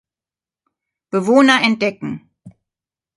[1.11, 2.27] Bewohner entdecken.